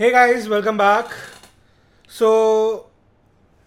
[0.00, 1.04] Hey guys welcome back
[2.10, 2.28] so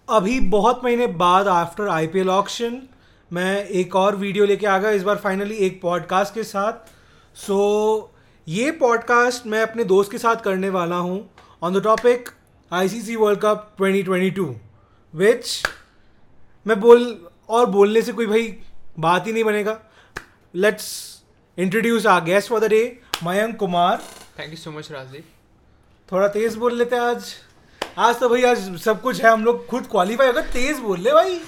[0.10, 2.82] अभी बहुत महीने बाद आफ्टर आईपीएल ऑक्शन
[3.34, 6.74] मैं एक और वीडियो लेके आ गया इस बार फाइनली एक पॉडकास्ट के साथ।
[7.36, 8.20] सो so,
[8.50, 11.30] ये पॉडकास्ट मैं अपने दोस्त के साथ करने वाला हूँ
[11.64, 12.30] on the topic
[12.74, 14.56] ICC world cup 2022
[15.16, 15.64] which
[16.68, 18.58] मैं बोल और बोलने से कोई भाई
[19.00, 19.80] बात ही नहीं बनेगा।
[20.56, 21.22] Let's
[21.58, 23.98] introduce a guest for the day Mayank Kumar
[24.40, 25.26] thank you so much Rajdeep
[26.14, 27.26] थोड़ा तेज बोल लेते हैं आज।
[27.98, 31.12] आज तो भाई आज सब कुछ है हम लोग खुद क्वालिफाई होगा तेज बोल ले
[31.14, 31.40] भाई।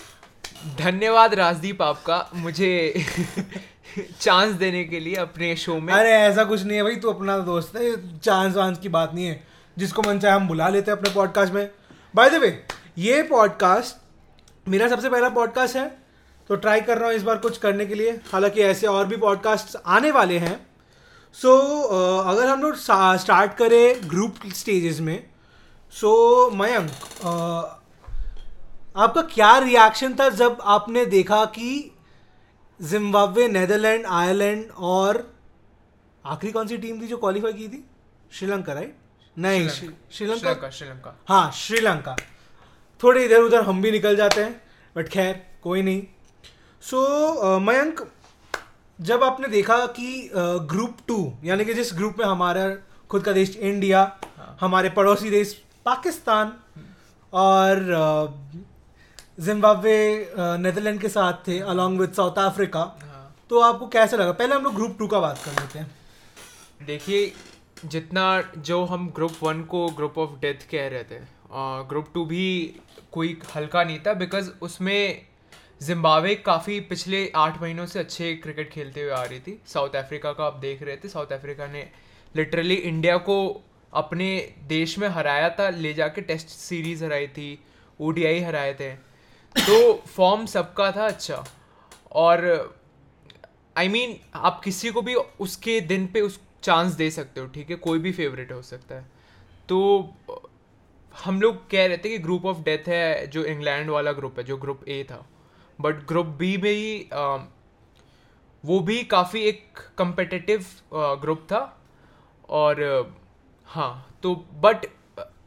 [0.77, 3.05] धन्यवाद राजदीप आपका मुझे
[4.21, 7.37] चांस देने के लिए अपने शो में। अरे ऐसा कुछ नहीं है भाई तू अपना
[7.39, 9.43] दोस्त है चांस वांस की बात नहीं है।
[9.77, 11.69] जिसको मन चाहे हम बुला लेते हैं अपने पॉडकास्ट में।
[12.15, 12.65] बाय द वे
[12.97, 15.87] ये पॉडकास्ट मेरा सबसे पहला पॉडकास्ट है
[16.49, 19.17] तो ट्राई कर रहा हूँ इस बार कुछ करने के लिए। हालाँकि ऐसे और भी
[19.17, 20.59] पॉडकास्ट आने वाले हैं
[21.41, 22.75] सो so, uh, अगर हम लोग
[23.19, 25.29] स्टार्ट करें ग्रुप स्टेजेस में
[25.91, 27.81] सो so, मयंक uh,
[28.95, 31.91] आपका क्या रिएक्शन था जब आपने देखा कि
[32.81, 35.35] जिम्बाब्वे नेदरलैंड आयरलैंड और
[36.25, 37.83] आखिरी कौन सी टीम थी जो क्वालिफाई की थी?
[38.31, 38.97] श्रीलंका राइट
[39.37, 42.15] नहीं श्रीलंका श्रीलंका हाँ श्रीलंका
[43.03, 44.61] थोड़े इधर उधर हम भी निकल जाते हैं
[44.95, 46.03] बट खैर कोई नहीं.
[46.81, 48.11] सो so, uh, मयंक
[48.99, 50.29] जब आपने देखा कि
[50.69, 52.69] ग्रुप टू यानी कि जिस ग्रुप में हमारा
[53.09, 54.01] खुद का देश इंडिया
[54.37, 54.57] हाँ.
[54.61, 55.53] हमारे पड़ोसी देश
[55.85, 56.53] पाकिस्तान
[57.33, 57.83] और
[59.39, 59.97] जिम्बाब्वे
[60.37, 62.83] नेदरलैंड के साथ थे अलॉन्ग विद साउथ अफ्रीका
[63.49, 64.31] तो आपको कैसा लगा?
[64.31, 65.91] पहले हम लोग ग्रुप टू का बात कर लेते हैं।
[66.85, 67.31] देखिए
[67.85, 68.23] जितना
[68.57, 71.19] जो हम ग्रुप वन को ग्रुप ऑफ़ डेथ कह रहे थे
[71.89, 72.45] ग्रुप टू भी
[73.11, 75.25] कोई हल्का नहीं था बिकॉज़ उसमें
[75.81, 80.31] जिम्बावे काफ़ी पिछले आठ महीनों से अच्छे क्रिकेट खेलते हुए आ रही थी। साउथ अफ्रीका
[80.33, 81.89] का आप देख रहे थे। साउथ अफ्रीका ने
[82.35, 87.63] लिटरली इंडिया को अपने देश में हराया था। ले जाके टेस्ट सीरीज़ हराई थी।
[87.99, 88.93] ओडीआई हराए थे।
[89.55, 91.43] तो फॉर्म सबका था अच्छा।
[92.11, 92.47] और
[93.77, 97.41] आई I मीन mean, आप किसी को भी उसके दिन पे उस चांस दे सकते
[97.41, 97.75] हो ठीक है?
[97.75, 99.05] कोई भी फेवरेट हो सकता है।
[99.69, 100.13] तो
[101.23, 104.43] हम लोग कह रहे थे कि ग्रुप ऑफ़ डेथ है जो इंग्लैंड वाला ग्रुप है
[104.45, 105.25] जो ग्रुप ए था।
[105.79, 107.07] बट ग्रुप बी में ही
[108.63, 111.59] वो भी काफ़ी एक कंपेटिटिव ग्रुप था।
[112.49, 112.81] और
[113.69, 114.85] हाँ तो बट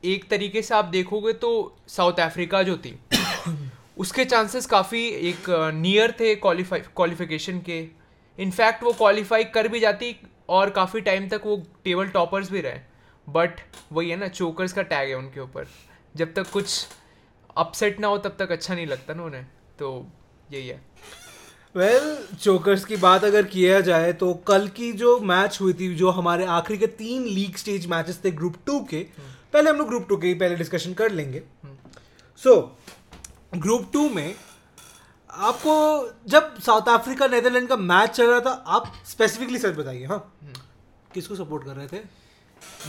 [0.05, 1.50] एक तरीके से आप देखोगे तो
[1.89, 2.99] साउथ अफ्रीका जो थी,
[3.99, 7.78] उसके चांसेस काफ़ी एक नियर थे क्वालिफाई क्वालिफिकेशन के।
[8.39, 10.15] इनफैक्ट वो क्वालिफाई कर भी जाती
[10.49, 12.81] और काफ़ी टाइम तक वो टेबल टॉपर्स भी रहे।
[13.27, 13.60] बट
[13.93, 15.66] वही है ना चोकर्स का टैग है उनके ऊपर।
[16.16, 16.87] जब तक कुछ
[17.56, 19.45] अपसेट ना हो, तब तक अच्छा नहीं लगता ना उन्हें।
[19.78, 20.06] तो
[20.53, 20.81] यही है
[21.75, 25.94] वेल well, चोकर्स की बात अगर किया जाए तो कल की जो मैच हुई थी
[25.94, 29.76] जो हमारे आखिरी के तीन लीग स्टेज मैचेस थे ग्रुप टू के हम्म। पहले हम
[29.76, 31.42] लोग ग्रुप टू के ही पहले डिस्कशन कर लेंगे।
[32.42, 32.54] सो
[33.56, 34.34] ग्रुप टू में
[35.31, 35.75] आपको
[36.28, 40.60] जब साउथ अफ्रीका नेदरलैंड का मैच चल रहा था आप स्पेसिफिकली सच बताइए हाँ। हम्म।
[41.15, 42.00] किसको सपोर्ट कर रहे थे?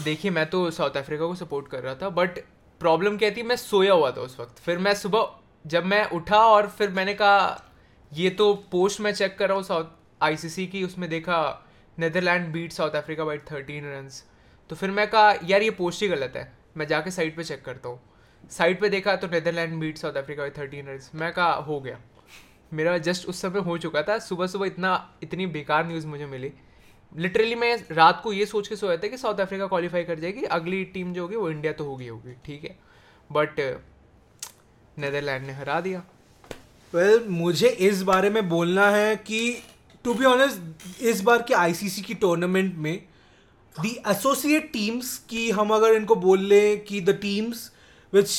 [0.04, 2.40] देखिए मैं तो साउथ अफ्रीका को सपोर्ट कर रहा था बट
[2.82, 6.40] प्रॉब्लम क्या थी मैं सोया हुआ था उस वक्त। फिर मैं सुबह जब मैं उठा
[6.48, 7.64] और फिर मैंने कहा,
[8.12, 9.86] ये तो पोस्ट में चेक कर रहा हूँ साउथ
[10.22, 11.66] आईसीसी की, उसमें देखा
[11.98, 14.10] Netherland beat South Africa by thirteen run
[14.70, 17.64] तो फिर मैं कहा, यार, ये पोस्ट ही गलत है, मैं जाके साइट पे चेक
[17.66, 18.00] करता हूँ.
[18.52, 22.00] साइट पे देखा तो Netherland beat South Africa by thirteen run मैं कहा, हो गया।
[22.74, 24.92] मेरा जस्ट उस समय हो चुका था सुबह सुबह इतना,
[25.24, 26.52] इतनी बेकार न्यूज़ मुझे मिली।
[27.12, 30.44] लिटरली मैं रात को ये सोच के सोया था कि साउथ अफ्रीका क्वालिफाई कर जाएगी,
[30.44, 32.78] अगली टीम जो होगी वो इंडिया तो होगी होगी, ठीक है?
[33.30, 33.60] बट
[35.00, 36.04] नेदरलैंड ने हरा दिया।
[36.94, 39.64] वेल well, मुझे इस बारे में बोलना है कि
[40.06, 42.96] टू बी ऑनेस्ट इस बार के आईसीसी की टूर्नामेंट में
[43.76, 47.72] दी एसोसिएट टीम्स की हम अगर इनको बोल लें कि the teams
[48.14, 48.32] which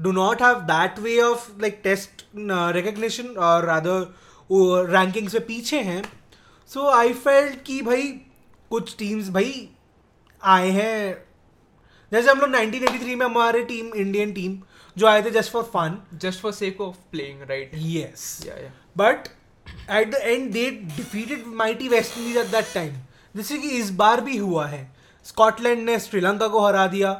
[0.00, 2.24] do not have that way of like test
[2.76, 4.14] recognition और रादर
[4.90, 6.02] रैंकिंग्स में पीछे हैं
[6.70, 8.02] सो आई फेल्ट कि भाई
[8.70, 9.68] कुछ टीम्स भाई
[10.42, 11.24] आए हैं।
[12.12, 14.58] जैसे हम लोग 1983 में हमारे टीम इंडियन टीम
[14.98, 18.46] जो आए थे just for fun just for sake of playing right yes
[18.96, 19.28] but
[19.90, 22.94] at the end they defeated mighty West Indies at that time
[23.34, 24.80] जैसे कि इस बार भी हुआ है।
[25.26, 27.10] स्कॉटलैंड ने श्रीलंका को हरा दिया।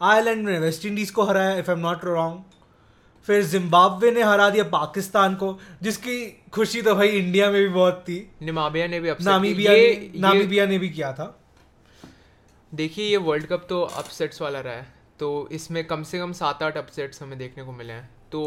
[0.00, 2.42] आयरलैंड ने वेस्ट इंडीज को हराया if I am not wrong
[3.28, 8.04] फिर जिम्बाब्वे ने हरा दिया पाकिस्तान को जिसकी खुशी तो भाई इंडिया में भी बहुत
[8.08, 11.26] थी। निमाबिया ने भी नामीबिया ने, नामीबिया ने भी किया था।
[12.72, 16.62] देखिए ये वर्ल्ड कप तो अपसेट्स वाला रहा है। तो इसमें कम से कम सात
[16.62, 18.42] आठ अपसेट्स हमें देखने को मिले हैं तो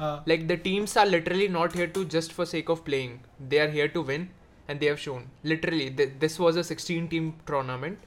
[0.00, 3.70] like the teams are literally not here to just for sake of playing they are
[3.70, 4.28] here to win
[4.70, 7.98] and they have shown literally this was a 16 team tournament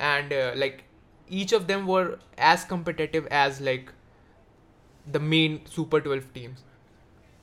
[0.00, 0.82] and like
[1.30, 2.06] each of them were
[2.50, 3.92] as competitive as like
[5.06, 6.64] the main Super 12 teams.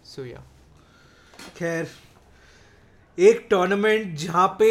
[0.04, 0.46] So yeah.
[1.58, 1.88] खैर
[3.18, 4.70] एक tournament जहाँ पे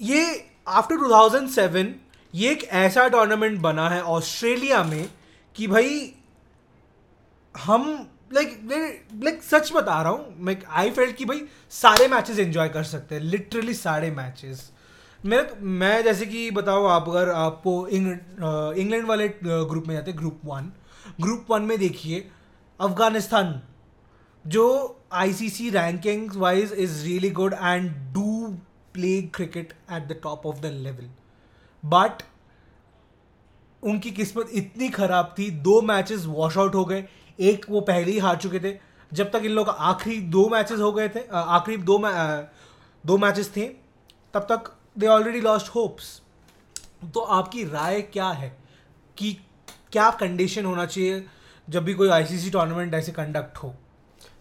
[0.00, 0.22] ये
[0.68, 1.92] after 2007
[2.34, 5.08] ये एक ऐसा tournament बना है ऑस्ट्रेलिया में
[5.56, 6.14] कि भाई,
[7.54, 7.84] हम
[8.32, 8.60] लाइक
[9.24, 11.42] लाइक सच बता रहा हूँ, मैं आई फेल्ट कि भाई,
[11.72, 14.70] सारे मैचेस एंजॉय कर सकते हैं लिटरली सारे मैचेस
[15.20, 15.42] मैं
[15.78, 20.70] मैं जैसे कि बताओ आप, अगर आपको इंग्लैंड वाले ग्रुप में जाते ग्रुप वन
[21.20, 22.28] ग्रुप वन में देखिए,
[22.80, 23.60] अफ़गानिस्तान,
[24.44, 28.46] जो ICC ranking wise is really good and do
[28.94, 31.10] play cricket at the top of the level
[31.82, 32.22] but
[33.82, 37.04] उनकी किस्मत इतनी खराब थी दो मैचेस वॉश आउट हो गए।
[37.38, 38.76] एक वो पहले ही हार चुके थे
[39.12, 42.10] जब तक इन लोग आखिरी दो मैचेस हो गए थे आखिरी दो मै,
[43.04, 43.66] दो मैचेस थे
[44.34, 46.20] तब तक दे ऑलरेडी लॉस्ट होप्स
[47.14, 48.48] तो आपकी राय क्या है?
[49.18, 49.32] कि
[49.92, 51.24] क्या कंडीशन होना चाहिए
[51.68, 53.74] जब भी कोई आईसीसी टूर्नामेंट ऐसे कंडक्ट हो?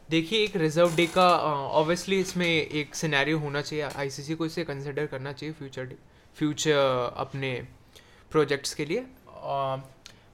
[0.09, 5.05] देखिए एक रिज़र्व डे का ऑब्वियसली इसमें एक सिनेरियो होना चाहिए। आईसीसी को इसे कंसिडर
[5.05, 5.97] करना चाहिए फ्यूचर डे
[6.37, 7.53] फ्यूचर अपने
[8.31, 9.05] प्रोजेक्ट्स के लिए।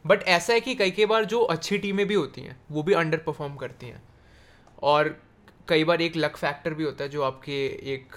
[0.05, 2.93] बट ऐसा है कि कई कई बार जो अच्छी टीमें भी होती हैं, वो भी
[2.93, 4.01] अंडर परफॉर्म करती हैं।
[4.83, 5.17] और
[5.67, 8.15] कई बार एक लक फैक्टर भी होता है जो आपके एक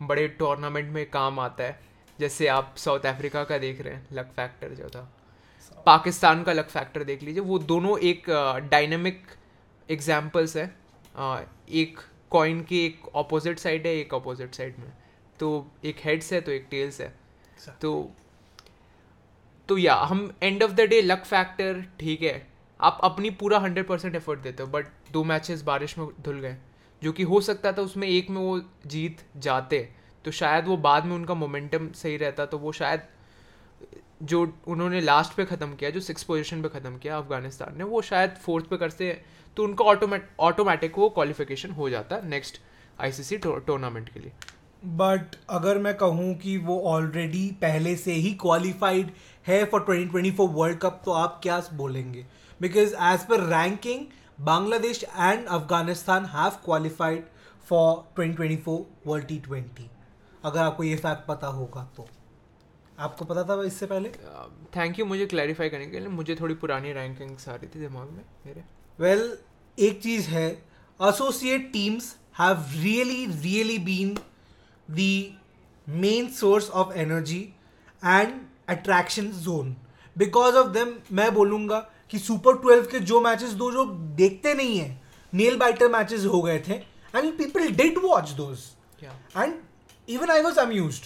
[0.00, 1.80] बड़े टूर्नामेंट में काम आता है।
[2.18, 5.10] जैसे आप साउथ अफ्रीका का देख रहे हैं लक फैक्टर जो था।
[5.86, 8.30] पाकिस्तान का लक फैक्टर देख लीजिए, वो दोनों एक
[8.70, 9.26] डायनेमिक
[9.88, 10.66] एग्जाम्पल्स है।
[11.72, 12.00] एक
[12.30, 14.92] कॉइन की एक ऑपोजिट साइड है, एक ऑपोजिट साइड में।
[15.40, 17.12] तो एक हेड्स है तो एक टेल्स है।
[17.72, 18.10] तो
[19.68, 22.46] तो या, हम end of the day luck factor ठीक है,
[22.80, 26.56] आप अपनी पूरा हंड्रेड परसेंट एफर्ट देते हो बट दो मैचेस बारिश में धुल गए,
[27.02, 29.88] जो कि हो सकता था उसमें एक में वो जीत जाते
[30.24, 33.00] तो शायद वो बाद में उनका मोमेंटम सही रहता तो वो शायद,
[34.22, 38.02] जो उन्होंने लास्ट पे ख़त्म किया, जो सिक्स पोजीशन पे ख़त्म किया अफ़गानिस्तान ने, वो
[38.02, 39.12] शायद फोर्थ पे करते
[39.56, 42.60] तो उनका ऑटोमेट ऑटोमेटिक वो क्वालिफिकेशन हो जाता नेक्स्ट
[43.00, 44.32] आईसीसी टूर्नामेंट के लिए।
[44.84, 49.10] बट अगर मैं कहूँ कि वो ऑलरेडी पहले से ही क्वालिफाइड
[49.46, 52.26] है फॉर 2024 वर्ल्ड कप तो आप क्या बोलेंगे?
[52.60, 54.06] Because as per ranking
[54.40, 57.24] Bangladesh and Afghanistan have qualified
[57.68, 59.90] for 2024 world T twenty
[60.44, 62.08] अगर आपको ये फैक्ट पता होगा तो।
[62.98, 64.08] आपको पता था इससे पहले?
[64.76, 67.80] थैंक uh, यू मुझे क्लैरिफाई करने के लिए। मुझे थोड़ी पुरानी रैंकिंग्स आ रही थी
[67.80, 68.64] दिमाग में मेरे।
[69.00, 69.38] वेल well,
[69.78, 70.50] एक चीज़ है
[71.02, 74.18] associate teams have really really been
[74.88, 75.32] the
[75.86, 77.54] main source of energy
[78.02, 79.74] and attraction zone.
[80.16, 81.78] Because of them मैं बोलूँगा
[82.10, 83.84] कि सुपर ट्वेल्व के जो मैचेस दो जो
[84.16, 84.88] देखते नहीं है
[85.32, 86.74] नेल बाइटर मैचेस हो गए थे
[87.14, 88.58] and people did watch those
[89.36, 89.54] and
[90.08, 91.00] even I was amuse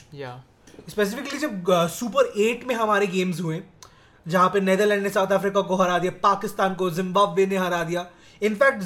[0.88, 3.62] specifically जब सुपर uh, एट में हमारे गेम्स हुए
[4.26, 8.06] जहाँ पे नेदरलैंड ने साउथ अफ्रीका को हरा दिया पाकिस्तान को जिम्बाब्वे ने हरा दिया.
[8.42, 8.82] इनफैक्ट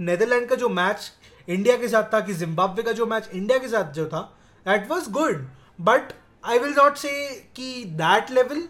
[0.00, 1.10] नेदरलैंड uh, का जो मैच
[1.48, 4.20] इंडिया के साथ था कि जिम्बाब्वे का जो मैच इंडिया के साथ जो था
[4.66, 5.46] that was good
[5.80, 6.12] but
[6.44, 7.10] I will not say
[7.56, 8.62] कि दैट लेवल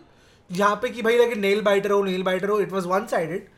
[0.51, 3.49] जहाँ पे कि भाई लगे नेल बाइटर हो नेल बाइटर हो it was one sided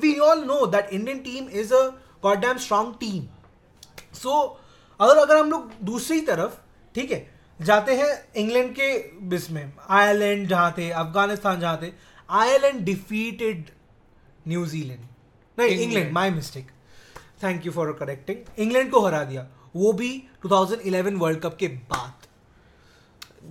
[0.00, 1.86] we all know that Indian team is a
[2.22, 3.26] god damn strong team
[4.14, 4.40] so
[5.00, 6.56] अगर अगर हम लोग दूसरी तरफ़
[6.94, 7.26] ठीक है
[7.60, 8.92] जाते हैं इंग्लैंड के
[9.28, 11.92] बिस में आयरलैंड जहाँ थे अफ़गानिस्तान जहाँ थे
[12.28, 13.70] आयरलैंड डिफीटेड
[14.48, 15.06] न्यूजीलैंड
[15.58, 16.70] नहीं England my mistake
[17.42, 20.10] thank you for correcting England को हरा दिया। वो भी
[20.46, 22.26] 2011 वर्ल्ड कप के बाद।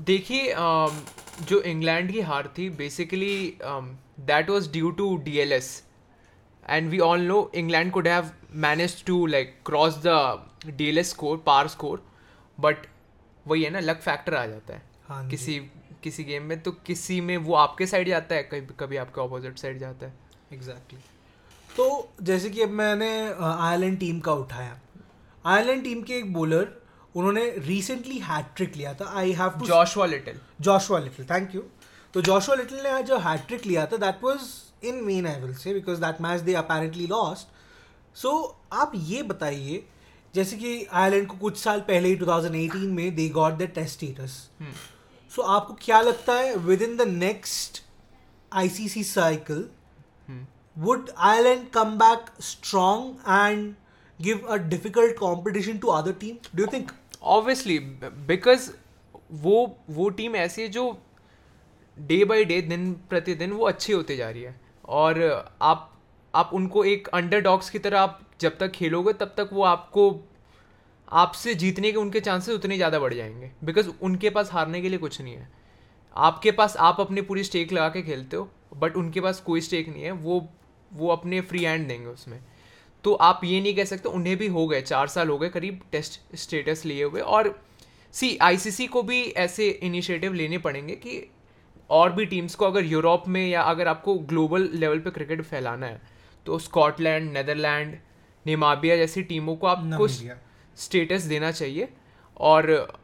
[0.05, 0.93] देखिए um,
[1.47, 5.69] जो इंग्लैंड की हार थी basically that was due to DLS
[6.63, 10.15] and we all know England could have manage to like cross the
[10.67, 12.03] DLS score par score
[12.57, 12.87] but
[13.47, 15.59] वही है ना लक फैक्टर आ जाता है। हाँ किसी
[16.03, 19.57] किसी गेम में तो किसी में वो आपके साइड जाता है कभी कभी आपके ऑपोजिट
[19.57, 20.13] साइड जाता है।
[20.53, 21.16] Exactly exactly.
[21.77, 21.87] तो
[22.21, 23.09] जैसे कि अब मैंने
[23.43, 24.79] आयरलैंड टीम का उठाया।
[25.45, 26.67] आयरलैंड टीम के एक बॉलर
[27.15, 31.61] उन्होंने रिसेंटली हैट्रिक लिया था। I have to Joshua Little Joshua Little thank you
[32.13, 34.39] तो जॉशुआ लिटिल ने जो हैट्रिक लिया था that was
[34.83, 37.47] in men I will say because that match they apparently lost
[38.17, 38.31] so
[38.73, 39.83] आप ये बताइए
[40.35, 44.31] जैसे कि आयरलैंड को कुछ साल पहले ही 2018 में they got the test status
[45.31, 47.81] so आपको क्या लगता है within the next
[48.53, 49.69] ICC cycle
[50.77, 53.75] would Ireland come back strong and
[54.19, 56.49] give a difficult competition to other teams?
[56.55, 56.93] Do you think?
[57.21, 57.79] Obviously,
[58.27, 58.69] because
[59.31, 59.55] वो
[59.89, 60.83] वो टीम ऐसी है जो
[61.97, 64.55] डे बाय डे दिन प्रतिदिन वो अच्छी होती जा रही है
[64.89, 65.19] और
[65.61, 65.89] आप
[66.33, 70.05] आप उनको एक अंडर डॉग्स की तरह आप जब तक खेलोगे तब तक वो आपको
[71.11, 74.99] आपसे जीतने के उनके चांसेस उतने ज़्यादा बढ़ जाएँगे बिकॉज़ उनके पास हारने के लिए
[74.99, 75.49] कुछ नहीं है
[76.15, 79.89] आपके पास आप अपनी पूरी स्टेक लगा के खेलते हो बट उनके पास कोई स्टेक
[79.89, 80.39] नहीं है वो
[80.93, 82.39] वो अपने फ्री हैंड देंगे उसमें।
[83.03, 85.81] तो आप ये नहीं कह सकते उन्हें भी हो गए चार साल हो गए करीब
[85.91, 87.63] टेस्ट स्टेटस लिए हुए। और
[88.13, 91.31] सी आईसीसी को भी ऐसे इनिशिएटिव लेने पड़ेंगे कि
[91.89, 95.87] और भी टीम्स को अगर यूरोप में या अगर आपको ग्लोबल लेवल पे क्रिकेट फैलाना
[95.87, 96.01] है
[96.45, 97.97] तो स्कॉटलैंड नेदरलैंड
[98.45, 100.07] निमाबिया जैसी टीमों को आपको।
[100.75, 101.87] स्टेटस देना चाहिए।
[102.37, 102.99] और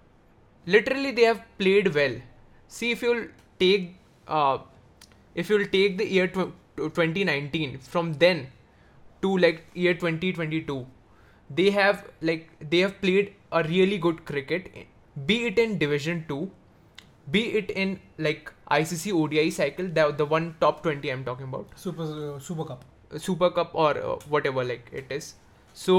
[0.68, 2.22] literally they have played well
[2.70, 3.24] see if you'll
[3.60, 3.96] take
[5.38, 8.48] if if take the tw- 2019 from then
[9.22, 10.86] to like year 2022
[11.50, 14.70] they have like they have played a really good cricket
[15.28, 16.50] be it in division 2
[17.32, 21.76] be it in like icc odi cycle the, the one top 20 i'm talking about
[21.84, 25.34] super super cup super cup और whatever like it is
[25.78, 25.96] so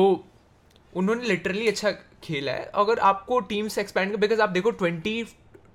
[0.97, 1.91] उन्होंने literally अच्छा
[2.25, 5.23] खेला है अगर आपको teams expand कर because आप देखो ट्वेंटी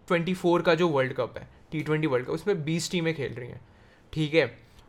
[0.07, 3.33] ट्वेंटी फोर का जो वर्ल्ड कप है टी ट्वेंटी वर्ल्ड कप उसमें बीस टीमें खेल
[3.33, 3.61] रही हैं
[4.13, 4.45] ठीक है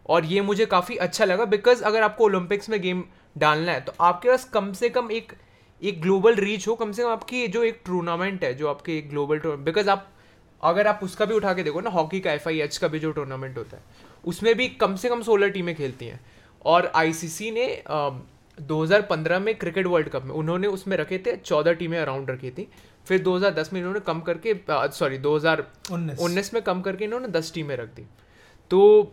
[0.07, 3.05] और ये मुझे काफ़ी अच्छा लगा बिकॉज़ अगर आपको ओलंपिक्स में गेम
[3.39, 5.33] डालना है तो आपके पास कम से कम एक
[5.83, 9.11] एक ग्लोबल रीच हो कम से कम आपकी जो एक टूर्नामेंट है जो आपके एक
[9.11, 10.09] ग्लोबल टूर्नामेंट बिकॉज़ आप
[10.63, 12.99] अगर आप उसका भी उठा के देखो ना हॉकी का एफ़ आई एच का भी
[12.99, 13.83] जो टूर्नामेंट होता है
[14.25, 16.21] उसमें भी कम से कम सोलह टीमें खेलती हैं।
[16.65, 18.21] और आईसीसी ने अम,
[18.59, 22.69] 2015 में क्रिकेट वर्ल्ड कप में उन्होंने उसमें रखे थे चौदह टीमें अराउंड रखी थी।
[23.07, 27.77] फिर 2010 में इन्होंने कम करके सॉरी 2019 उन्नीस में कम करके इन्होंने दस टीमें
[27.77, 28.07] रख दी।
[28.71, 29.13] तो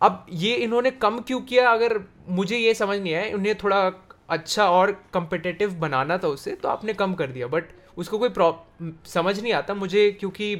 [0.00, 1.70] अब ये इन्होंने कम क्यों किया?
[1.70, 3.80] अगर मुझे ये समझ नहीं आया उन्हें थोड़ा
[4.28, 7.64] अच्छा और कंपिटेटिव बनाना था उससे तो आपने कम कर दिया। बट
[7.96, 10.54] उसको कोई समझ नहीं आता मुझे, क्योंकि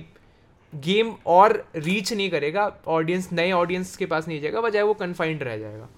[0.73, 5.43] गेम और रीच नहीं करेगा ऑडियंस नए ऑडियंस के पास नहीं जाएगा, बजाय वो कन्फाइंड
[5.43, 5.89] रह जाएगा।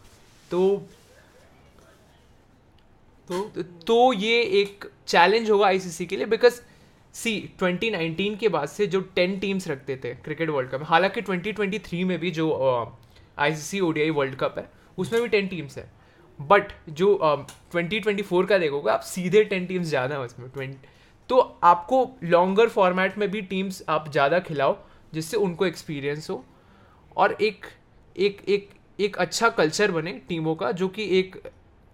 [0.50, 0.82] तो
[3.28, 6.60] तो तो ये एक चैलेंज होगा आईसीसी के लिए बिकॉज़
[7.14, 7.32] सी
[7.62, 12.04] 2019 के बाद से जो 10 टीम्स रखते थे क्रिकेट वर्ल्ड कप में, हालाँकि 2023
[12.04, 12.50] में भी जो
[13.38, 15.90] आईसीसी ओडीआई वर्ल्ड कप है, उसमें भी टेन टीम्स है।
[16.38, 17.18] बट जो
[17.72, 20.74] ट्वेंटी ट्वेंटी फोर का देखोगे, आप सीधे टेन टीम्स ज़्यादा है उसमें 20
[21.30, 24.76] तो आपको लॉन्गर फॉर्मेट में भी टीम्स आप ज़्यादा खिलाओ,
[25.12, 26.44] जिससे उनको एक्सपीरियंस हो।
[27.16, 27.66] और एक
[28.16, 31.36] एक एक एक अच्छा कल्चर बने टीमों का, जो कि एक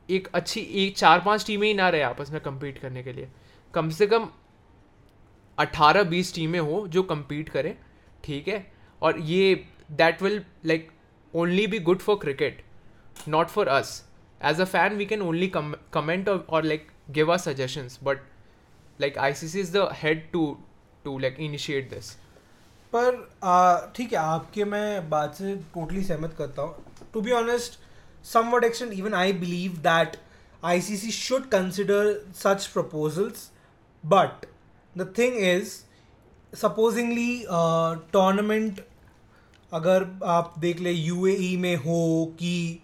[0.08, 3.28] एक अच्छी, एक चार पाँच टीमें ही ना रहे आपस में कम्पीट करने के लिए।
[3.74, 4.28] कम से कम
[5.58, 7.74] अट्ठारह बीस टीमें हो जो कम्पीट करें,
[8.24, 8.66] ठीक है?
[9.02, 9.54] और ये
[9.92, 10.90] that will like
[11.34, 12.62] only be good for cricket
[13.28, 14.04] not for us
[14.44, 18.22] as a fan we can only comment और like give our suggestions but
[19.00, 20.46] like ICC is the head to
[21.04, 22.10] to like initiate this
[22.92, 27.78] पर आ, ठीक है आपके मैं बात से totally सहमत करता हूँ। To be honest
[28.28, 30.16] somewhat extent even i believe that
[30.70, 31.98] icc should consider
[32.38, 33.42] such proposals
[34.04, 34.46] but
[35.02, 35.74] the thing is
[36.52, 38.80] supposingly uh, tournament
[39.72, 42.80] अगर आप देख ले यूएई में हो कि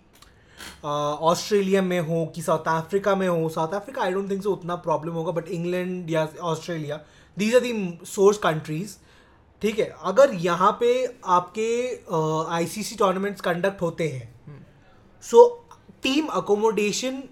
[0.85, 4.75] ऑस्ट्रेलिया में हो कि साउथ अफ्रीका में हो South Africa I don't think so उतना
[4.87, 7.01] प्रॉब्लम होगा बट इंग्लैंड या Australia
[7.37, 7.73] these are the
[8.07, 8.97] source countries
[9.63, 9.95] ठीक है?
[10.03, 10.93] अगर यहाँ पे
[11.25, 11.69] आपके
[12.55, 14.67] आईसीसी टूर्नामेंट्स कंडक्ट होते हैं
[15.25, 15.47] so
[16.03, 17.23] team accommodation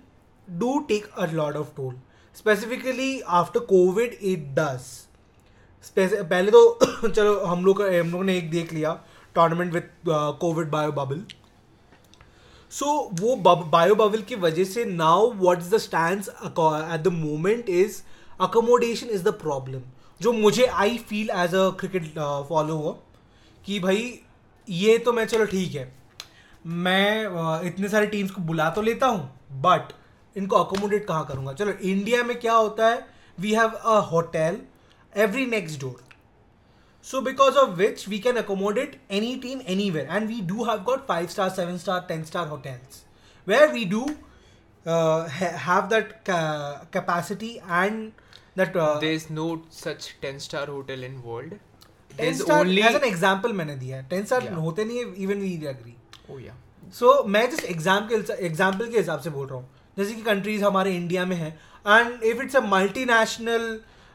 [0.48, 1.94] do take a lot of toll
[2.36, 4.90] specifically after covid it does
[5.96, 9.00] पहले तो चलो हम लोग हम लोग ने एक देख लिया
[9.34, 10.10] tournament with
[10.40, 11.22] covid bio bubble
[12.72, 12.86] so
[13.20, 18.02] वो बायो बबल की वजह से now what is the stand at the moment is
[18.40, 19.82] accommodation is the problem
[20.20, 22.12] जो मुझे I feel as a cricket
[22.48, 22.94] follower
[23.66, 24.18] कि भाई
[24.68, 25.90] ये तो मैं चलो ठीक है।
[26.66, 29.92] मैं uh, इतने सारे टीम्स को बुला तो लेता हूँ बट
[30.36, 31.52] इनको अकोमोडेट कहाँ करूँगा?
[31.52, 33.06] चलो इंडिया में क्या होता है?
[33.40, 34.58] We have a hotel
[35.16, 35.92] every next door.
[37.03, 41.05] So because of which we can accommodate any team anywhere, and we do have got
[41.07, 43.03] five star, seven star, ten star hotels
[43.47, 44.01] where we do
[44.85, 48.11] uh, ha- have that ca- capacity and
[48.55, 48.75] that.
[48.75, 52.95] Uh, there is no such 10 star hotel in world ten there's star only as
[52.99, 54.55] an example मैंने दिया है ten star Yeah.
[54.67, 55.95] होते नहीं है even we agree
[56.33, 56.55] oh yeah
[56.99, 60.63] so मैं just exam के example के हिसाब से बोल रहा हूँ जैसे कि कंट्रीज
[60.63, 61.49] हमारे इंडिया में है
[61.87, 63.69] and if it's a multi national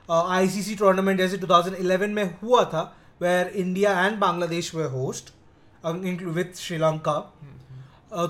[0.10, 2.82] ICC tournament जैसे 2011 में हुआ था
[3.22, 5.34] where India and Bangladesh way host
[5.86, 7.20] with Sri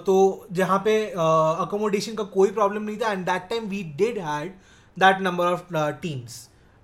[0.05, 4.53] तो जहाँ पे अकोमोडेशन का कोई प्रॉब्लम नहीं था and that time we did had
[4.98, 6.38] that number of teams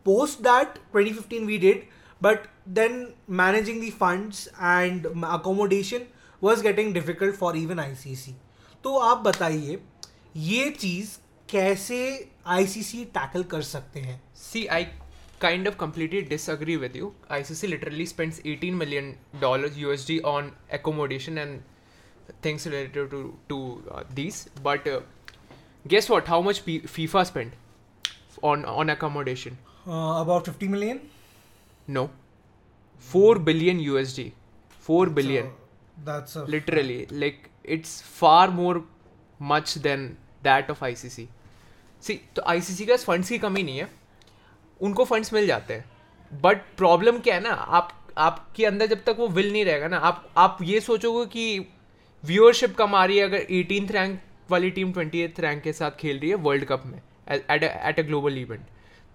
[0.05, 1.83] post that 2015 we did
[2.21, 2.47] but
[2.77, 2.97] then
[3.27, 6.07] managing the funds and accommodation
[6.41, 8.33] was getting difficult for even ICC
[8.83, 9.79] तो आप बताइए
[10.35, 11.09] ये चीज़
[11.49, 11.99] कैसे
[12.45, 14.83] आईसीसी टैकल कर सकते हैं। See I
[15.41, 20.19] kind of completely disagree with you I C C literally spends 18 million dollars USD
[20.25, 21.61] on accommodation and
[22.45, 23.59] things related to to
[24.13, 24.87] this but
[25.85, 27.51] guess what how much FIFA spend
[28.43, 29.57] on on accommodation
[29.87, 30.99] about 50 million
[31.89, 32.09] no
[33.05, 34.31] four billion USD
[34.89, 35.51] 4 billion
[36.49, 38.83] literally like it's far more
[39.41, 40.07] much than
[40.43, 41.27] that of C
[42.03, 43.89] C तो आईसीसी का funds की कमी नहीं है।
[44.81, 49.15] उनको funds मिल जाते हैं। बट प्रॉब्लम क्या है ना, आप, आपके अंदर जब तक
[49.19, 51.65] वो विल नहीं रहेगा ना, आप आप ये सोचोगे कि
[52.23, 54.19] व्यूअरशिप कम आ रही है, अगर एटीन रैंक
[54.49, 58.37] वाली टीम ट्वेंटी रैंक के साथ खेल रही है वर्ल्ड कप में एट अ ग्लोबल
[58.37, 58.65] इवेंट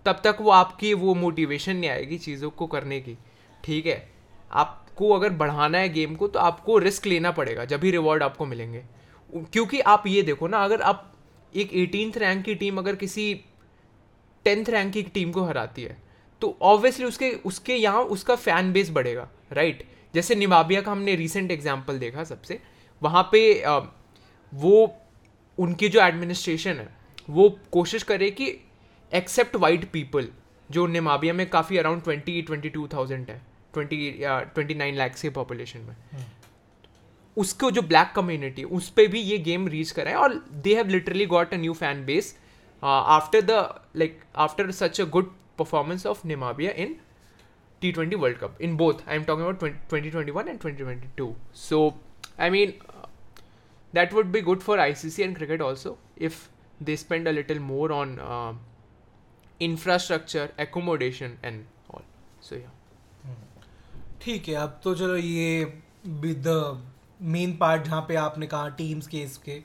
[0.06, 3.16] तब तक वो आपकी वो मोटिवेशन नहीं आएगी चीज़ों को करने की।
[3.64, 4.08] ठीक है?
[4.52, 8.46] आपको अगर बढ़ाना है गेम को तो आपको रिस्क लेना पड़ेगा, जब भी रिवॉर्ड आपको
[8.46, 8.82] मिलेंगे।
[9.30, 11.12] क्योंकि आप ये देखो ना, अगर आप
[11.54, 13.32] एक एटीनथ रैंक की टीम अगर किसी
[14.46, 15.96] टेंथ रैंक की टीम को हराती है
[16.42, 19.82] तो ऑब्वियसली उसके उसके यहाँ उसका फ़ैन बेस बढ़ेगा राइट
[20.14, 22.60] जैसे निमाबिया का हमने रिसेंट एग्ज़ाम्पल देखा सबसे,
[23.02, 23.64] वहाँ पे
[24.52, 24.96] वो,
[25.58, 26.88] उनकी जो एडमिनिस्ट्रेशन है,
[27.30, 28.46] वो कोशिश करे कि
[29.12, 30.28] एक्सेप्ट वाइट पीपल
[30.70, 33.40] जो निमाबिया में काफ़ी around twenty twenty two thousand है
[33.74, 36.24] ट्वेंटी ट्वेंटी नाइन लैक्स की पॉपुलेशन में हम्म।
[37.42, 41.26] उसको जो ब्लैक कम्युनिटी उस पर भी ये गेम रीच करा और they have literally
[41.26, 42.36] got a new fan base
[42.82, 43.50] after the
[43.96, 46.96] like after such a good performance of Namibia in
[47.82, 50.82] T twenty world cup in both I am talking about twenty twenty one and twenty
[50.82, 51.34] twenty two
[51.66, 51.82] so
[52.40, 52.74] I mean
[53.92, 56.48] that would be good for ICC and cricket also if
[56.80, 58.52] they spend a little more on uh,
[59.60, 62.02] infrastructure, accommodation and all.
[62.40, 62.74] So yeah.
[64.22, 65.64] ठीक है अब तो चलो ये
[66.22, 66.46] with
[67.20, 69.58] main part जहाँ पे आपने कहा टीम्स के। इसके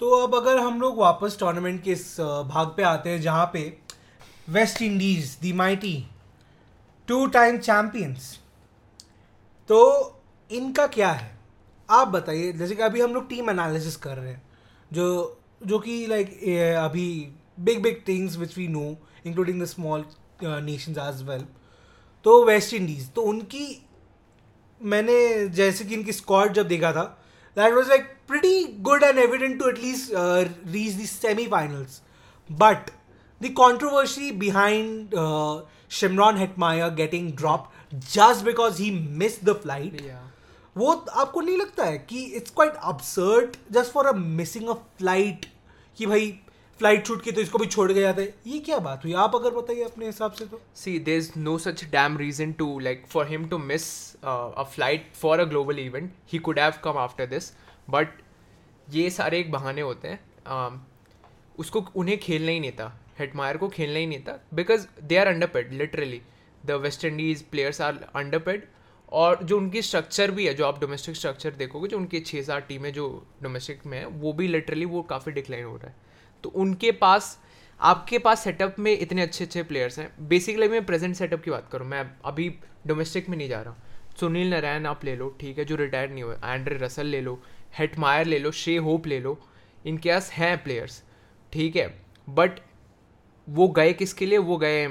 [0.00, 3.62] तो अब अगर हम लोग वापस टूर्नामेंट के इस भाग पे आते हैं जहाँ पे
[4.48, 5.96] West Indies the mighty
[7.08, 8.38] two time champions
[9.70, 9.78] तो
[10.50, 11.38] इनका क्या है?
[11.88, 14.42] आप बताइए, जैसे कि अभी हम लोग टीम एनालिसिस कर रहे हैं,
[14.92, 16.28] जो जो कि लाइक
[16.78, 17.08] अभी
[17.60, 20.04] big big things which we know including the small
[20.42, 21.44] nations as well
[22.24, 23.64] तो वेस्ट इंडीज़ तो उनकी
[24.80, 27.04] मैंने जैसे कि इनकी स्क्वाड जब देखा था
[27.56, 30.10] that was like pretty good and evident to at least
[30.72, 32.00] reach the semi finals
[32.50, 32.90] but
[33.40, 35.14] the controversy behind
[35.90, 40.02] Shimron Hetmyer getting drop just because he miss the flight
[40.76, 45.46] वो आपको नहीं लगता है कि it's quite upset just for a missing a flight
[45.98, 46.34] कि भाई
[46.78, 49.12] flight छूट की तो इसको भी छोड़ के जाते ये क्या बात हुई?
[49.14, 52.78] आप अगर बताइए अपने हिसाब से तो। See there is no such damn reason to
[52.78, 53.86] like for him to miss
[54.16, 57.52] a flight for a global event he could have come after this
[57.90, 58.20] but
[58.88, 60.78] ये सारे एक बहाने होते हैं। Um,
[61.58, 65.26] उसको उन्हें खेलना ही नहीं था। हेटमायर को खेलना ही नहीं था। Because they are
[65.26, 66.20] underpaid literally
[66.66, 68.66] the West Indies players are underpaid
[69.12, 72.66] और जो उनकी स्ट्रक्चर भी है जो आप डोमेस्टिक स्ट्रक्चर देखोगे जो उनकी छः सात
[72.68, 73.06] टीमें जो
[73.42, 76.04] डोमेस्टिक में है वो भी लिटरली वो काफ़ी डिक्लाइन हो रहा है।
[76.46, 77.38] तो उनके पास
[77.80, 81.68] आपके पास सेटअप में इतने अच्छे अच्छे प्लेयर्स हैं। बेसिकली मैं प्रेजेंट सेटअप की बात
[81.72, 82.48] करूँ मैं अभी
[82.86, 83.74] डोमेस्टिक में नहीं जा रहा
[84.20, 87.38] सुनील नारायण आप ले लो ठीक है जो रिटायर नहीं हुए एंड्रे रसल ले लो
[87.78, 89.38] हेटमायर ले लो शे होप ले लो
[89.86, 91.02] इनके पास हैं प्लेयर्स
[91.52, 91.86] ठीक है।
[92.28, 92.60] बट
[93.48, 94.38] वो गए किसके लिए?
[94.38, 94.86] वो गए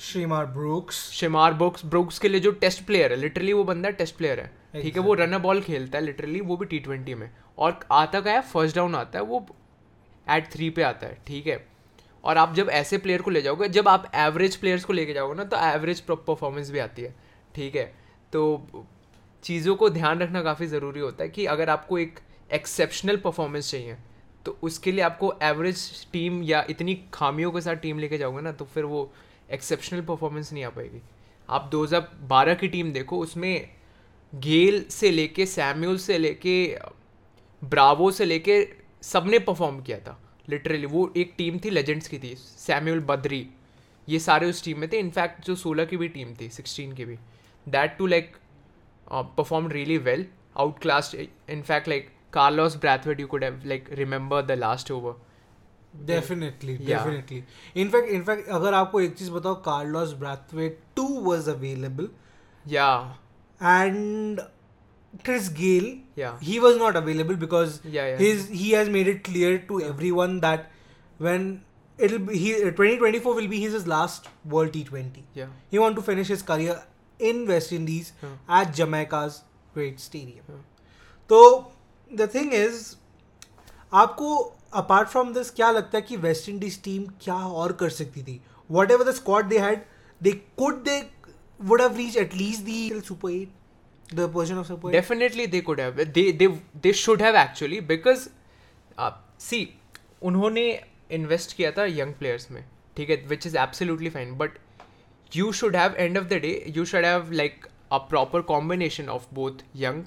[0.00, 4.16] Shamarh Brooks Shamarh Brooks Brooks के लिए जो टेस्ट प्लेयर है लिटरली वो बंदा टेस्ट
[4.16, 4.96] प्लेयर है ठीक exactly.
[4.96, 8.40] है। वो रनर बॉल खेलता है लिटरली वो भी टी ट्वेंटी में। और आता गया
[8.42, 9.46] फ़र्स्ट डाउन आता है वो
[10.26, 11.64] एट थ्री पे आता है, ठीक है?
[12.24, 15.34] और आप जब ऐसे प्लेयर को ले जाओगे, जब आप एवरेज प्लेयर्स को लेके जाओगे
[15.34, 17.14] ना तो एवरेज परफॉर्मेंस भी आती है,
[17.54, 17.84] ठीक है?
[18.32, 18.84] तो
[19.44, 22.18] चीज़ों को ध्यान रखना काफ़ी ज़रूरी होता है कि अगर आपको एक
[22.50, 23.96] एक्सेप्शनल परफॉर्मेंस चाहिए
[24.46, 28.52] तो उसके लिए आपको एवरेज टीम या इतनी खामियों के साथ टीम लेके जाओगे ना
[28.52, 29.10] तो फिर वो
[29.50, 31.00] एक्सेप्शनल परफॉर्मेंस नहीं आ पाएगी।
[31.48, 33.68] आप 2012 की टीम देखो, उसमें
[34.32, 36.78] गेल से लेके सैम्यूल से लेके,
[37.62, 38.60] ब्रावो से लेके
[39.02, 43.46] सबने परफॉर्म किया था लिटरली वो एक टीम थी लेजेंड्स की थी सैम्यूल बद्री
[44.08, 47.04] ये सारे उस टीम में थे इनफैक्ट जो सोलह की भी टीम थी सिक्सटीन की
[47.04, 47.18] भी
[47.66, 48.36] that to like
[49.36, 54.58] perform really well out class in fact like Carlos Brathwaite you could have like remember the
[54.58, 55.14] last over
[56.06, 57.42] definitely definitely
[57.76, 62.08] in fact in fact अगर आपको एक चीज़ बताओ Carlos Brathwaite too was available
[62.64, 62.88] yeah
[63.60, 64.40] and
[65.23, 68.17] Chris Gale, yeah, he was not available because yeah, yeah.
[68.17, 69.87] his he has made it clear to yeah.
[69.87, 70.69] everyone that
[71.17, 71.63] when
[71.97, 75.23] it'll be he 2024 will be his last World T20.
[75.33, 76.81] Yeah, he want to finish his career
[77.19, 78.61] in West Indies yeah.
[78.61, 79.41] at Jamaica's
[79.73, 80.43] great stadium.
[80.49, 80.63] Yeah.
[81.29, 81.39] तो
[82.15, 82.75] the thing is
[84.01, 84.35] आपको
[84.81, 88.39] apart from this क्या लगता है कि West Indies team क्या और कर सकती थी
[88.67, 89.83] whatever the squad they had,
[90.21, 91.09] they could they
[91.59, 93.49] would have reached at least the Super Eight,
[94.10, 94.92] The version of Eight.
[94.92, 95.96] Definitely they could have.
[96.12, 96.48] They they
[96.80, 98.28] they should have actually because
[98.98, 99.64] uh, see
[100.22, 100.64] उन्होंने
[101.12, 102.62] invest किया था young players में
[102.96, 104.58] ठीक है which is absolutely fine but
[105.32, 109.26] you should have end of the day you should have like a proper combination of
[109.34, 110.04] both young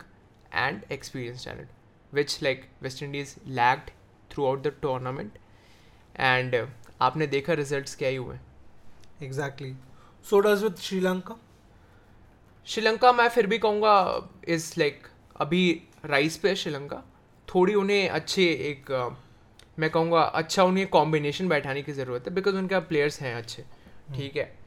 [0.54, 1.68] and experience talent
[2.14, 3.92] which like West Indies lagged
[4.46, 5.38] throughout the tournament
[6.20, 6.56] and
[7.02, 8.38] आपने देखा results क्या ही हुए
[9.22, 9.76] Exactly.
[10.22, 11.38] So does with Sri Lanka.
[12.67, 15.08] Sri Lanka मैं फिर भी कहूँगा is like
[15.39, 17.04] अभी राइस पे है श्रीलंका।
[17.56, 19.15] थोड़ी उन्हें अच्छे एक
[19.80, 23.62] मैं कहूँगा अच्छा उन्हें कॉम्बिनेशन बैठाने की ज़रूरत है बिकॉज़ उनके प्लेयर्स हैं अच्छे।
[24.15, 24.58] ठीक है।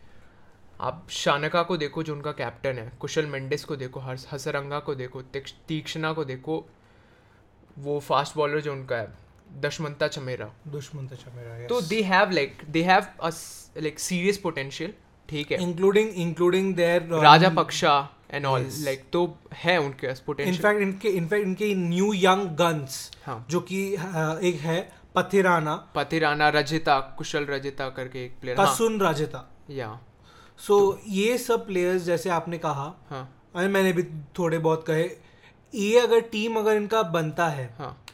[0.80, 4.94] आप शानका को देखो जो उनका कैप्टन है कुशल मेंडिस को देखो हर्ष हसरंगा को
[4.94, 6.70] देखो तीक्ष- तीक्ष्णा को देखो
[7.78, 9.08] वो फास्ट बॉलर जो उनका है
[9.58, 11.68] दशमंता चमेरा। दुश्मन तो चमेरा yes.
[11.68, 13.06] तो they have like they have
[13.78, 14.94] like serious potential
[15.28, 20.20] ठीक है। Including including their um, राजा पक्षा एंड ऑल लाइक तो है उनके पास
[20.26, 23.92] पोटेंशियल इनफैक्ट इनके इनफैक्ट इनके न्यू यंग गन्स हाँ। जो कि
[24.48, 30.00] एक है पथिराना। पतिराना रजिता कुशल रजिता करके एक प्लेयर हाँ। कसुन राजता। या।
[30.58, 34.02] सो ये सब प्लेयर्स जैसे आपने कहा हाँ। मैंने भी
[34.38, 35.10] थोड़े बहुत कहे
[35.74, 38.04] ये अगर टीम अगर इनका बनता है हाँ।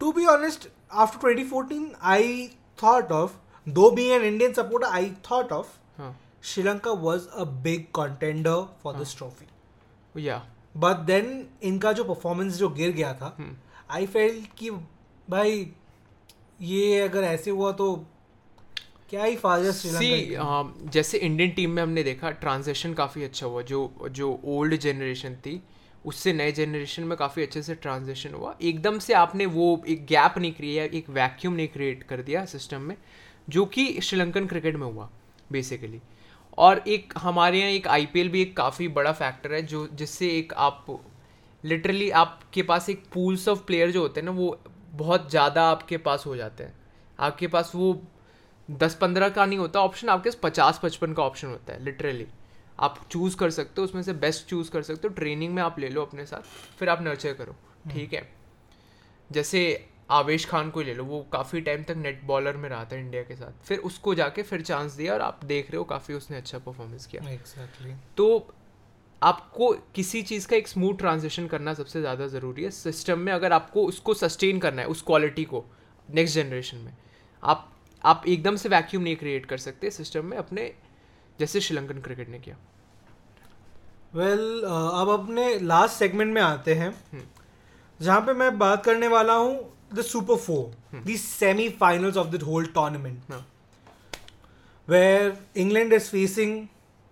[0.00, 2.50] To be honest after 2014 I
[2.82, 3.32] thought of
[3.68, 5.66] दो be an Indian supporter I thought of
[6.38, 10.36] हाँ Sri Lanka was a big contender for this trophy या
[10.76, 13.36] बट देन इनका जो परफॉर्मेंस जो गिर गया था।
[13.90, 14.70] आई फेल कि
[15.30, 15.72] भाई
[16.60, 17.94] ये अगर ऐसे हुआ तो
[19.10, 23.62] क्या ही फ़ायदा सी श्रीलंका जैसे इंडियन टीम में हमने देखा ट्रांजेक्शन काफ़ी अच्छा हुआ।
[23.62, 25.62] जो जो ओल्ड जनरेशन थी
[26.06, 30.38] उससे नए जनरेशन में काफ़ी अच्छे से ट्रांजिशन हुआ। एकदम से आपने वो एक गैप
[30.38, 32.96] नहीं क्रिया एक वैक्यूम नहीं क्रिएट कर दिया सिस्टम में
[33.48, 35.08] जो कि श्रीलंकन क्रिकेट में हुआ
[35.52, 36.00] बेसिकली
[36.58, 40.52] और एक हमारे यहाँ एक आईपीएल भी एक काफ़ी बड़ा फैक्टर है जो जिससे एक
[40.56, 40.86] आप
[41.64, 44.58] लिटरली आपके पास एक पूल्स ऑफ़ प्लेयर जो होते हैं ना वो
[44.94, 46.74] बहुत ज़्यादा आपके पास हो जाते हैं।
[47.18, 47.92] आपके पास वो
[48.68, 52.26] दस पंद्रह का नहीं होता ऑप्शन आपके पास पचास पचपन का ऑप्शन होता है लिटरली
[52.80, 55.78] आप चूज़ कर सकते हो उसमें से बेस्ट चूज़ कर सकते हो ट्रेनिंग में आप
[55.78, 57.54] ले लो अपने साथ फिर आप नर्चर करो
[57.90, 58.28] ठीक है?
[59.30, 59.62] जैसे
[60.08, 63.22] आवेश खान को ले लो। वो काफ़ी टाइम तक नेट बॉलर में रहा था इंडिया
[63.22, 66.36] के साथ। फिर उसको जाके फिर चांस दिया और आप देख रहे हो काफ़ी उसने
[66.36, 68.46] अच्छा परफॉर्मेंस किया। एग्जैक्टली तो
[69.22, 73.52] आपको किसी चीज़ का एक स्मूथ ट्रांजिशन करना सबसे ज़्यादा ज़रूरी है। सिस्टम में अगर
[73.52, 75.64] आपको उसको सस्टेन करना है उस क्वालिटी को
[76.08, 76.92] नेक्स्ट जनरेशन में
[77.42, 77.68] आप
[78.04, 80.72] आप एकदम से वैक्यूम नहीं क्रिएट कर सकते सिस्टम में अपने
[81.38, 82.56] जैसे श्रीलंकन क्रिकेट ने किया।
[84.14, 87.22] वेल uh, अब अपने लास्ट सेगमेंट में आते हैं। हम्म।
[88.00, 89.58] जहाँ पे मैं बात करने वाला हूँ
[89.94, 93.44] the super four the semi finals of the whole tournament हाँ
[94.88, 96.52] where England is facing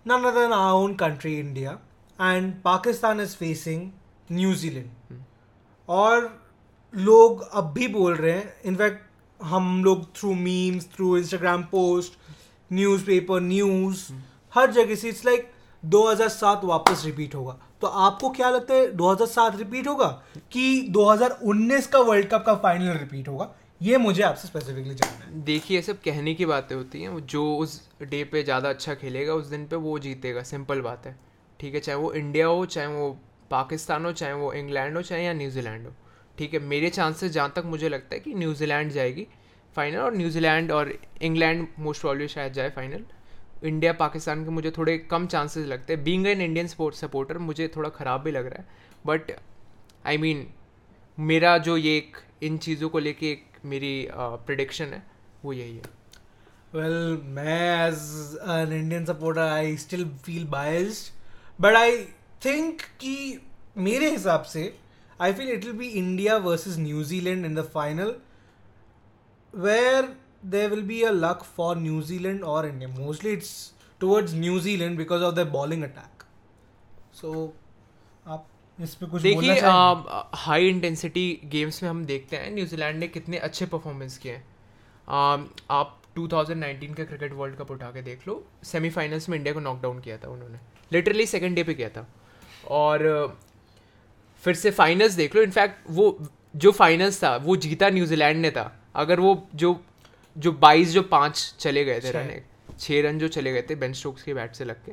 [0.05, 1.73] none other than our own country, India,
[2.19, 3.83] and Pakistan is facing
[4.29, 5.19] New Zealand.
[5.89, 6.29] और
[6.93, 12.17] लोग अब भी बोल रहे हैं इनफैक्ट हम लोग through memes through Instagram post
[12.71, 14.03] newspaper news
[14.53, 15.51] हर जगह से इट्स लाइक
[15.83, 20.07] 2007 वापस रिपीट होगा। तो आपको क्या लगता है 2007 रिपीट होगा
[20.51, 23.49] कि 2019 का वर्ल्ड कप का फाइनल रिपीट होगा?
[23.81, 27.89] ये मुझे आपसे स्पेसिफिकली जानना है। देखिए, सब कहने की बातें होती हैं। जो उस
[28.01, 31.15] डे पे ज़्यादा अच्छा खेलेगा, उस दिन पे वो जीतेगा। सिंपल बात है।
[31.59, 31.79] ठीक है?
[31.79, 33.09] चाहे वो इंडिया हो, चाहे वो
[33.51, 35.93] पाकिस्तान हो, चाहे वो इंग्लैंड हो, चाहे या न्यूजीलैंड हो।
[36.37, 36.59] ठीक है?
[36.59, 39.27] मेरे चांसेस जहाँ तक मुझे लगता है कि न्यूजीलैंड जाएगी
[39.75, 43.03] फाइनल और न्यूजीलैंड और इंग्लैंड मोस्ट प्रॉब्ली शायद जाए फाइनल
[43.63, 47.67] इंडिया पाकिस्तान के मुझे थोड़े कम चांसेस लगते हैं। Being an Indian sports supporter मुझे
[47.75, 48.67] थोड़ा ख़राब भी लग रहा है।
[49.05, 49.31] बट
[50.05, 50.45] आई मीन
[51.17, 55.03] मेरा जो ये एक इन चीज़ों को लेके एक मेरी प्रडिक्शन uh, है
[55.43, 55.95] वो यही है।
[56.73, 61.97] Well my as an Indian supporter I still feel biased but I
[62.45, 63.39] think कि
[63.77, 64.73] मेरे हिसाब से
[65.21, 68.15] I feel it will be India versus New Zealand in the final
[69.53, 70.15] where
[70.49, 72.87] there will be a luck for New Zealand or India.
[72.87, 76.25] Mostly it's towards New Zealand because of their bowling attack.
[77.21, 77.53] So
[78.27, 78.47] आप
[78.81, 79.59] इस पे कुछ देखिए
[80.33, 84.43] high intensity games में हम देखते हैं New Zealand ने कितने अच्छे परफॉर्मेंस किए हैं।
[85.07, 89.59] Um, आप 2019 का क्रिकेट वर्ल्ड कप उठा के देख लो। सेमीफाइनल्स में इंडिया को
[89.59, 90.59] नॉकडाउन किया था उन्होंने।
[90.91, 92.07] लिटरली सेकेंड डे पे किया था।
[92.67, 93.31] और uh,
[94.43, 98.79] फिर से फाइनल्स देख लो। इनफैक्ट वो जो फाइनल्स था वो जीता न्यूजीलैंड ने था।
[98.95, 99.81] अगर वो जो
[100.37, 102.29] जो 22 जो पाँच चले गए थे। रन
[102.79, 104.91] छः रन जो चले गए थे बेन स्टोक्स के बैट से लग के।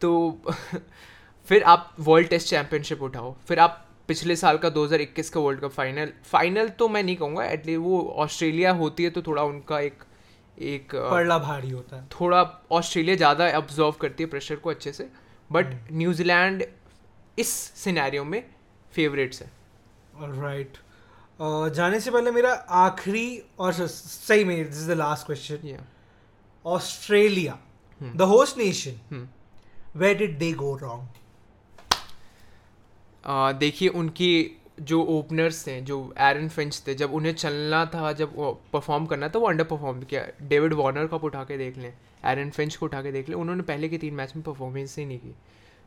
[0.00, 0.40] तो
[1.48, 5.70] फिर आप वर्ल्ड टेस्ट चैंपियनशिप उठाओ। फिर आप पिछले साल का 2021 का वर्ल्ड कप
[5.72, 10.04] फाइनल फाइनल तो मैं नहीं कहूँगा एटलीस्ट वो ऑस्ट्रेलिया होती है तो थोड़ा उनका एक
[10.58, 15.08] एक पड़ला भारी होता है। थोड़ा ऑस्ट्रेलिया ज़्यादा ऑब्ज़र्व करती है प्रेशर को अच्छे से।
[15.50, 16.64] बट न्यूजीलैंड
[17.38, 18.42] इस सिनेरियो में
[18.92, 19.50] फेवरेट्स है।
[20.40, 20.78] राइट
[21.40, 25.78] जाने से पहले मेरा आखिरी और सही में this is the last question
[26.64, 27.58] Australia
[28.00, 29.28] the host nation
[29.96, 31.08] where did they go wrong
[33.58, 34.30] देखिए उनकी
[34.80, 38.34] जो ओपनर्स थे जो एरन फिंच थे जब उन्हें चलना था जब
[38.72, 41.92] परफॉर्म करना था वो अंडर परफॉर्म किया। डेविड वार्नर का आप उठा के देख लें
[42.24, 45.04] एरन फिंच को उठा के देख लें उन्होंने पहले के तीन मैच में परफॉर्मेंस ही
[45.06, 45.34] नहीं की।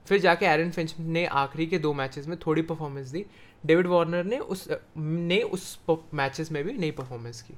[0.07, 3.25] फिर जाके एरन फिंच ने आखिरी के दो मैचेस में थोड़ी परफॉर्मेंस दी।
[3.65, 5.79] डेविड वार्नर ने उस ने उस
[6.13, 7.53] मैचेस में भी नई परफॉर्मेंस की।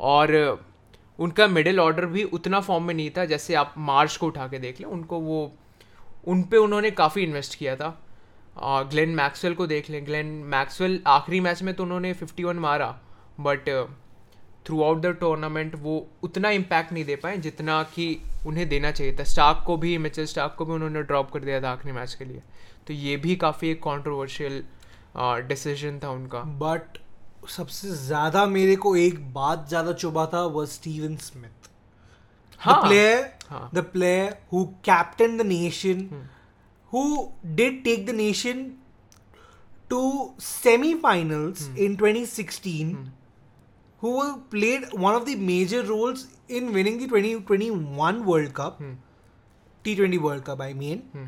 [0.00, 0.60] और,
[1.18, 4.58] उनका मिडिल ऑर्डर भी उतना फॉर्म में नहीं था जैसे आप मार्च को उठा के
[4.58, 5.52] देख लें, उनको वो,
[6.26, 8.02] उन पे उन्होंने काफ़ी इन्वेस्ट किया था।
[8.58, 12.98] ग्लेन मैक्सवेल को देख लें। ग्लेन मैक्सवेल आखिरी मैच में तो उन्होंने 51 मारा
[13.40, 13.88] but
[14.66, 18.06] throughout the tournament वो उतना इम्पैक्ट नहीं दे पाए जितना कि
[18.46, 21.60] उन्हें देना चाहिए था। स्टार्क को भी मिचेल स्टार्क को भी उन्होंने ड्रॉप कर दिया
[21.62, 22.42] था आखिरी मैच के लिए।
[22.86, 24.62] तो ये भी काफ़ी एक कॉन्ट्रोवर्शियल
[25.48, 26.98] डिसीज़न था उनका। बट
[27.50, 31.68] सबसे ज़्यादा मेरे को एक बात ज़्यादा चुभा था वो स्टीवन स्मिथ
[32.60, 36.02] हाँ। the player हाँ। the player who captained the nation
[36.92, 37.04] who
[37.54, 38.64] did take the nation
[39.90, 40.00] to
[40.40, 42.94] semi-finals in 2016
[43.98, 44.12] who
[44.54, 48.94] played one of the major roles in winning the 2021 world cup hmm.
[49.84, 51.02] t20 world cup i mean.
[51.12, 51.26] Hmm.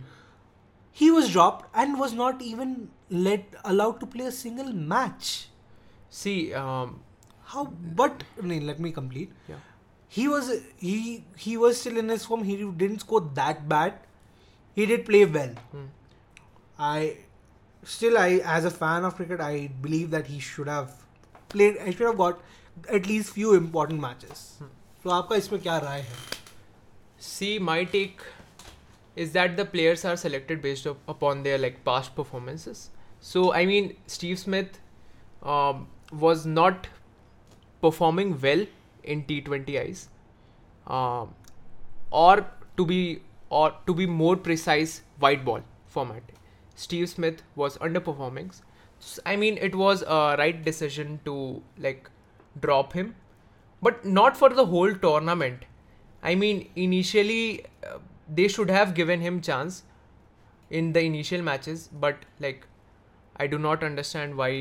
[0.98, 5.48] He was dropped and was not even let allowed to play a single match.
[6.20, 7.00] See um,
[7.52, 7.64] how
[8.00, 9.32] but no, let me complete.
[9.48, 9.56] Yeah.
[10.16, 12.42] He was he he was still in his form.
[12.50, 14.00] He didn't score that bad.
[14.74, 15.54] He did play well.
[15.74, 15.86] Hmm.
[16.78, 17.16] I
[17.94, 20.96] still I as a fan of cricket, I believe that he should have
[21.54, 21.78] played.
[21.78, 22.40] I should have got
[22.90, 24.42] at least few important matches.
[25.02, 26.38] So आपका इसमें क्या राय है?
[27.20, 28.26] See, my take
[29.22, 32.90] is that the players are selected based up, upon their like past performances.
[33.20, 34.78] So I mean, Steve Smith
[35.42, 36.86] um, was not
[37.80, 38.66] performing well
[39.04, 40.06] in T20Is,
[40.86, 41.34] um,
[42.10, 46.22] or to be or to be more precise, white ball format.
[46.74, 48.52] Steve Smith was underperforming.
[49.01, 51.35] S- I mean, it was a right decision to
[51.77, 52.09] like
[52.65, 53.15] drop him,
[53.81, 55.65] but not for the whole tournament.
[56.23, 57.97] I mean, initially uh,
[58.29, 59.81] they should have given him chance
[60.71, 62.65] in the initial matches, but like
[63.35, 64.51] I do not understand why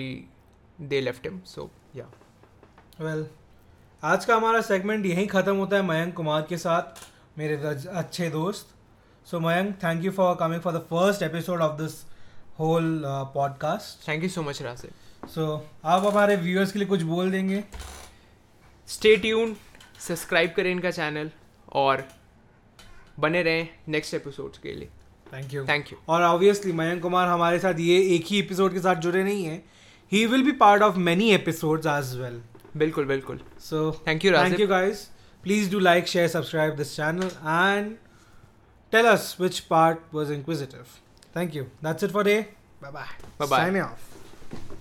[0.92, 1.40] they left him.
[1.44, 2.10] So yeah,
[2.98, 3.24] Well,
[4.04, 7.02] आज का हमारा segment यहीं ख़त्म होता है मयंक कुमार के साथ
[7.38, 8.74] मेरे रज- अच्छे दोस्त
[9.30, 11.94] so Mayank thank you for coming for the first episode of this
[12.59, 13.01] whole
[13.33, 15.29] podcast thank you so much Rasid.
[15.29, 17.63] So आप हमारे व्यूअर्स के लिए कुछ बोल देंगे।
[18.89, 19.55] Stay tuned,
[19.99, 21.29] सब्सक्राइब करें इनका चैनल
[21.73, 22.03] और
[23.19, 24.89] बने रहें नेक्स्ट एपिसोड्स के लिए।
[25.33, 28.79] थैंक यू थैंक यू और ऑब्वियसली मयंक कुमार हमारे साथ ये एक ही एपिसोड के
[28.79, 29.63] साथ जुड़े नहीं हैं।
[30.11, 32.41] He will be part of many episodes as well
[32.77, 35.07] बिल्कुल बिल्कुल। So thank you, thank you guys
[35.43, 37.95] please do like share subscribe this channel and
[38.91, 40.85] tell us which part was inquisitive
[41.37, 41.69] Thank you.
[41.83, 42.47] That's it for today.
[42.81, 43.05] Bye bye.
[43.37, 43.57] Bye bye.
[43.57, 44.01] Signing off.